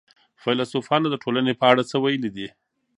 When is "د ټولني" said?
1.11-1.53